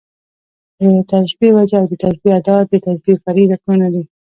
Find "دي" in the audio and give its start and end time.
3.93-4.03